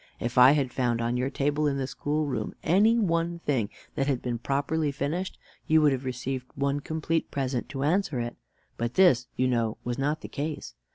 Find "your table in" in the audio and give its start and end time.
1.15-1.77